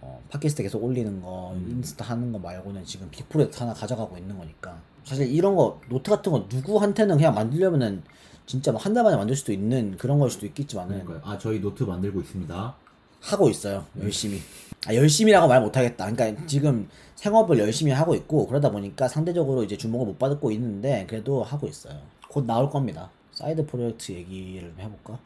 어, 0.00 0.20
팟캐스트 0.30 0.62
계속 0.62 0.82
올리는 0.82 1.20
거, 1.22 1.54
인스타 1.68 2.04
하는 2.04 2.32
거 2.32 2.38
말고는 2.38 2.84
지금 2.84 3.08
big 3.10 3.28
프로젝트 3.28 3.58
하나 3.60 3.72
가져가고 3.72 4.18
있는 4.18 4.36
거니까. 4.36 4.78
사실 5.04 5.30
이런 5.30 5.54
거, 5.54 5.80
노트 5.88 6.10
같은 6.10 6.32
거 6.32 6.46
누구한테는 6.50 7.16
그냥 7.16 7.34
만들려면은 7.34 8.02
진짜 8.46 8.72
뭐한달 8.72 9.04
만에 9.04 9.16
만들 9.16 9.34
수도 9.36 9.52
있는 9.52 9.96
그런 9.96 10.18
걸 10.18 10.30
수도 10.30 10.46
있겠지만은 10.46 11.04
그러니까요. 11.04 11.32
아, 11.32 11.38
저희 11.38 11.60
노트 11.60 11.82
만들고 11.84 12.20
있습니다. 12.20 12.74
하고 13.22 13.48
있어요 13.48 13.86
열심히 14.02 14.38
아 14.86 14.94
열심히라고 14.94 15.48
말 15.48 15.62
못하겠다 15.62 16.10
그러니까 16.12 16.44
지금 16.46 16.86
생업을 17.14 17.58
열심히 17.58 17.90
하고 17.90 18.14
있고 18.14 18.46
그러다 18.46 18.70
보니까 18.70 19.08
상대적으로 19.08 19.64
이제 19.64 19.78
주목을 19.78 20.04
못 20.04 20.18
받고 20.18 20.50
있는데 20.50 21.06
그래도 21.08 21.42
하고 21.42 21.66
있어요 21.66 21.98
곧 22.28 22.44
나올 22.44 22.68
겁니다 22.68 23.08
사이드 23.32 23.64
프로젝트 23.64 24.12
얘기를 24.12 24.68
좀 24.68 24.78
해볼까 24.78 25.18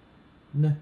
네. 0.53 0.77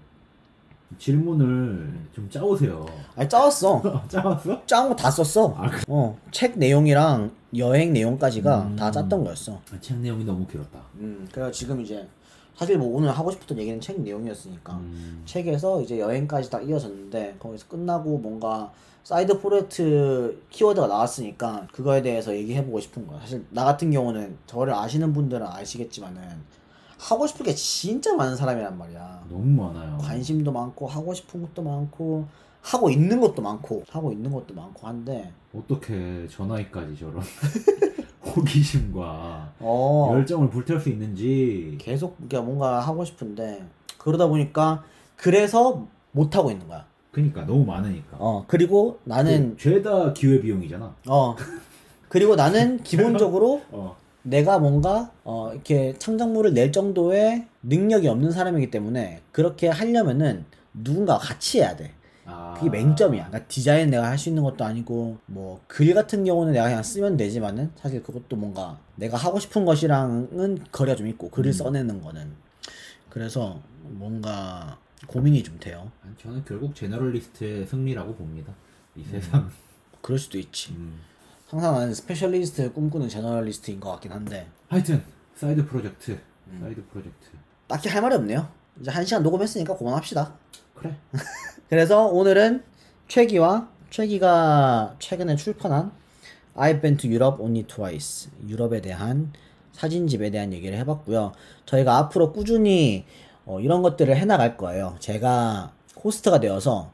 질문을 0.99 1.91
좀 2.13 2.29
짜오세요. 2.29 2.85
아니 3.15 3.27
짜왔어 3.27 3.81
짜왔어? 4.07 4.65
짜온 4.65 4.89
거 4.89 4.95
다 4.95 5.11
썼어 5.11 5.57
어책 5.87 6.57
내용이랑 6.57 7.31
여행 7.57 7.93
내용까지가 7.93 8.61
음. 8.61 8.75
다 8.75 8.91
짰던 8.91 9.23
거였어 9.23 9.59
아, 9.73 9.79
책 9.81 9.97
내용이 9.97 10.23
너무 10.23 10.45
길었다. 10.47 10.79
음 10.95 11.27
그래서 11.31 11.51
지금 11.51 11.81
이제 11.81 12.07
사실 12.57 12.77
뭐 12.79 12.97
오늘 12.97 13.11
하고 13.11 13.29
싶었던 13.29 13.59
얘기는 13.59 13.79
책 13.79 14.01
내용이었으니까 14.01 14.73
음. 14.77 15.21
책에서 15.25 15.81
이제 15.81 15.99
여행까지 15.99 16.49
딱 16.49 16.67
이어졌는데 16.67 17.35
거기서 17.39 17.67
끝나고 17.67 18.17
뭔가 18.17 18.71
사이드 19.03 19.39
프로젝트 19.39 20.41
키워드가 20.49 20.87
나왔으니까 20.87 21.67
그거에 21.71 22.01
대해서 22.01 22.35
얘기해보고 22.35 22.79
싶은 22.79 23.05
거야. 23.05 23.19
사실 23.19 23.45
나 23.51 23.63
같은 23.63 23.91
경우는 23.91 24.37
저를 24.47 24.73
아시는 24.73 25.13
분들은 25.13 25.45
아시겠지만은 25.45 26.21
하고 26.97 27.27
싶은 27.27 27.45
게 27.45 27.53
진짜 27.53 28.15
많은 28.15 28.35
사람이란 28.35 28.75
말이야. 28.75 29.25
너무 29.29 29.45
많아요. 29.45 29.99
관심도 29.99 30.51
많고 30.51 30.87
하고 30.87 31.13
싶은 31.13 31.41
것도 31.43 31.61
많고 31.61 32.25
하고 32.61 32.89
있는 32.89 33.21
것도 33.21 33.41
많고 33.41 33.83
하고 33.87 34.11
있는 34.11 34.31
것도 34.31 34.55
많고 34.55 34.87
한데 34.87 35.31
어떻게 35.53 36.27
저 36.29 36.45
나이까지 36.45 36.97
저런 36.97 37.21
호기심과 38.35 39.53
어 39.59 40.11
열정을 40.13 40.49
불태울 40.49 40.79
수 40.79 40.89
있는지 40.89 41.77
계속 41.79 42.17
뭔가 42.29 42.79
하고 42.79 43.05
싶은데 43.05 43.63
그러다 43.97 44.27
보니까 44.27 44.83
그래서 45.15 45.87
못 46.11 46.35
하고 46.35 46.51
있는 46.51 46.67
거야. 46.67 46.85
그니까 47.11 47.45
너무 47.45 47.65
많으니까 47.65 48.17
어 48.19 48.45
그리고 48.47 48.99
나는 49.03 49.55
그 49.57 49.63
죄다 49.63 50.13
기회 50.13 50.39
비용이잖아 50.39 50.93
어. 51.07 51.35
그리고 52.09 52.35
나는 52.35 52.81
기본적으로 52.83 53.61
어 53.71 53.95
내가 54.27 54.59
뭔가 54.59 55.11
어, 55.23 55.51
이렇게 55.53 55.95
창작물을 55.97 56.53
낼 56.53 56.71
정도의 56.71 57.47
능력이 57.63 58.07
없는 58.07 58.31
사람이기 58.31 58.69
때문에 58.71 59.21
그렇게 59.31 59.69
하려면은 59.69 60.45
누군가 60.73 61.17
같이 61.17 61.59
해야 61.59 61.75
돼. 61.75 61.91
아. 62.27 62.53
그게 62.57 62.69
맹점이야. 62.69 63.27
그러니까 63.27 63.47
디자인 63.47 63.89
내가 63.89 64.07
할 64.09 64.17
수 64.17 64.29
있는 64.29 64.43
것도 64.43 64.63
아니고 64.65 65.17
뭐 65.27 65.61
글 65.67 65.93
같은 65.93 66.23
경우는 66.25 66.53
내가 66.53 66.65
그냥 66.65 66.83
쓰면 66.83 67.17
되지만은 67.17 67.71
사실 67.75 68.03
그것도 68.03 68.35
뭔가 68.35 68.77
내가 68.95 69.17
하고 69.17 69.39
싶은 69.39 69.63
것이랑은 69.65 70.65
거리가 70.71 70.95
좀 70.95 71.07
있고 71.07 71.29
글을 71.29 71.49
음. 71.51 71.53
써내는 71.53 72.01
거는 72.01 72.33
그래서 73.09 73.59
뭔가 73.83 74.77
고민이 75.07 75.43
좀 75.43 75.57
돼요. 75.59 75.91
저는 76.21 76.43
결국 76.45 76.75
generalist의 76.75 77.65
승리라고 77.67 78.15
봅니다. 78.15 78.53
이 78.95 79.03
세상. 79.03 79.49
그럴 80.01 80.19
수도 80.19 80.37
있지. 80.37 80.73
음. 80.73 80.99
항상 81.47 81.73
나는 81.75 81.93
specialist를 81.93 82.73
꿈꾸는 82.73 83.07
generalist인 83.07 83.79
것 83.79 83.91
같긴 83.91 84.11
한데 84.11 84.47
하여튼 84.67 85.01
사이드 85.35 85.65
프로젝트. 85.67 86.19
음. 86.47 86.59
사이드 86.61 86.83
프로젝트. 86.87 87.27
딱히 87.67 87.87
할 87.89 88.01
말이 88.01 88.15
없네요. 88.15 88.49
이제 88.81 88.91
한 88.91 89.05
시간 89.05 89.23
녹음했으니까 89.23 89.77
그만합시다. 89.77 90.33
그래. 90.75 90.95
그래서 91.69 92.07
오늘은 92.07 92.63
최기와 93.09 93.67
최기가 93.89 94.95
최근에 94.99 95.35
출판한 95.35 95.91
I've 96.55 96.81
been 96.81 96.95
to 96.97 97.09
Europe 97.09 97.43
only 97.43 97.63
twice 97.63 98.31
유럽에 98.47 98.81
대한 98.81 99.33
사진집에 99.73 100.31
대한 100.31 100.53
얘기를 100.53 100.77
해봤고요. 100.79 101.33
저희가 101.65 101.97
앞으로 101.97 102.31
꾸준히 102.31 103.05
어, 103.45 103.59
이런 103.59 103.81
것들을 103.81 104.15
해나갈 104.15 104.57
거예요. 104.57 104.95
제가 104.99 105.73
호스트가 106.03 106.39
되어서 106.39 106.91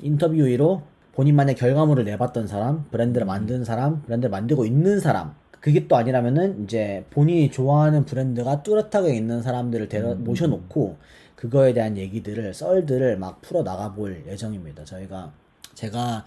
인터뷰로 0.00 0.82
본인만의 1.14 1.56
결과물을 1.56 2.04
내봤던 2.04 2.46
사람, 2.46 2.84
브랜드를 2.90 3.26
만든 3.26 3.64
사람, 3.64 4.02
브랜드를 4.02 4.30
만들고 4.30 4.64
있는 4.64 5.00
사람. 5.00 5.34
그게 5.60 5.86
또 5.86 5.96
아니라면은 5.96 6.64
이제 6.64 7.04
본인이 7.10 7.50
좋아하는 7.50 8.04
브랜드가 8.04 8.62
뚜렷하게 8.62 9.14
있는 9.14 9.42
사람들을 9.42 9.88
데려 9.88 10.12
음. 10.12 10.24
모셔놓고 10.24 10.96
그거에 11.42 11.72
대한 11.74 11.96
얘기들을 11.96 12.54
썰들을 12.54 13.16
막 13.16 13.40
풀어 13.40 13.64
나가 13.64 13.92
볼 13.92 14.22
예정입니다. 14.28 14.84
저희가 14.84 15.32
제가 15.74 16.24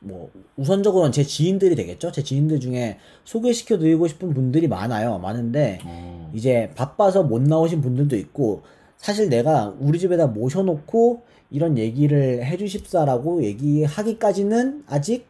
뭐 0.00 0.28
우선적으로는 0.56 1.12
제 1.12 1.22
지인들이 1.22 1.76
되겠죠. 1.76 2.10
제 2.10 2.24
지인들 2.24 2.58
중에 2.58 2.98
소개시켜 3.24 3.78
드리고 3.78 4.08
싶은 4.08 4.34
분들이 4.34 4.66
많아요. 4.66 5.20
많은데 5.20 5.78
어. 5.84 6.32
이제 6.34 6.72
바빠서 6.74 7.22
못 7.22 7.42
나오신 7.42 7.80
분들도 7.80 8.16
있고 8.16 8.62
사실 8.96 9.28
내가 9.28 9.72
우리 9.78 10.00
집에다 10.00 10.26
모셔놓고 10.26 11.22
이런 11.52 11.78
얘기를 11.78 12.44
해주십사라고 12.44 13.44
얘기하기까지는 13.44 14.82
아직 14.88 15.28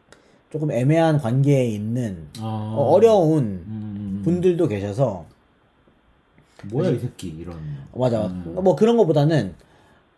조금 0.48 0.72
애매한 0.72 1.18
관계에 1.18 1.66
있는 1.66 2.28
아. 2.38 2.74
어, 2.74 2.84
어려운 2.84 3.42
음. 3.66 4.22
분들도 4.24 4.66
계셔서 4.66 5.26
뭐야 6.64 6.90
이 6.90 6.98
새끼 6.98 7.28
이런. 7.28 7.56
어, 7.92 8.00
맞아 8.00 8.26
음. 8.26 8.54
뭐 8.62 8.76
그런 8.76 8.96
거보다는 8.96 9.54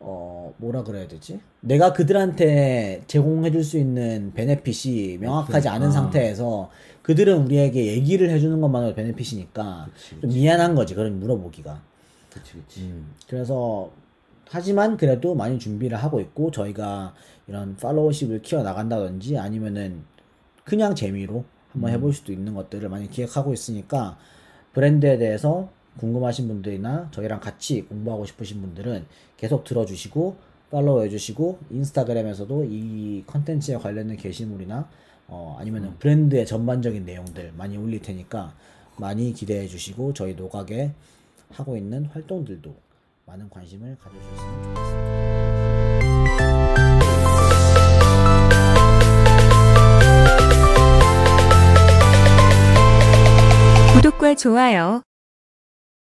어 0.01 0.55
뭐라 0.59 0.85
그래야 0.85 1.09
되지 1.09 1.41
내가 1.61 1.93
그들한테 1.93 3.03
제공해줄 3.09 3.65
수 3.65 3.79
있는 3.79 4.33
베네핏이 4.33 5.19
명확하지 5.19 5.69
않은 5.69 5.89
아. 5.89 5.91
상태에서 5.91 6.71
그들은 7.03 7.45
우리에게 7.45 7.87
얘기를 7.87 8.31
해주는 8.31 8.61
것만으로 8.61 8.95
베네핏이니까 8.95 9.89
그치, 9.93 10.11
좀 10.11 10.21
그치. 10.21 10.39
미안한 10.39 10.75
거지 10.75 10.95
그런 10.95 11.19
물어보기가 11.19 11.83
그치 12.31 12.53
그치. 12.53 12.83
음, 12.83 13.13
그래서 13.27 13.91
하지만 14.49 14.97
그래도 14.97 15.35
많이 15.35 15.59
준비를 15.59 15.99
하고 15.99 16.21
있고 16.21 16.51
저희가 16.51 17.15
이런 17.49 17.77
팔로워십을 17.77 18.43
키워 18.43 18.63
나간다든지 18.63 19.37
아니면은 19.37 20.05
그냥 20.65 20.95
재미로 20.95 21.45
한번 21.73 21.91
음. 21.91 21.95
해볼 21.95 22.13
수도 22.13 22.33
있는 22.33 22.55
것들을 22.55 22.89
많이 22.89 23.11
기획하고 23.11 23.53
있으니까 23.53 24.17
브랜드에 24.75 25.19
대해서 25.19 25.71
궁금하신 25.99 26.49
분들이나 26.49 27.11
저희랑 27.11 27.41
같이 27.41 27.83
공부하고 27.83 28.25
싶으신 28.25 28.61
분들은 28.61 29.05
계속 29.37 29.65
들어주시고 29.65 30.37
팔로우 30.71 31.03
해주시고 31.05 31.59
인스타그램에서도 31.71 32.65
이 32.65 33.25
컨텐츠에 33.27 33.77
관련된 33.77 34.17
게시물이나 34.17 34.89
어, 35.29 35.57
아니면 35.59 35.97
브랜드의 35.99 36.47
전반적인 36.47 37.05
내용들 37.05 37.53
많이 37.57 37.77
올릴 37.77 38.01
테니까 38.01 38.55
많이 38.97 39.33
기대해 39.33 39.67
주시고 39.67 40.15
저희 40.15 40.35
노각에 40.35 40.93
하고 41.51 41.77
있는 41.77 42.07
활동들도 42.07 42.75
많은 43.27 43.49
관심을 43.51 43.97
가져주셨으면 43.99 44.65
좋겠습니다. 44.65 44.99
구독과 53.95 54.35
좋아요 54.35 55.03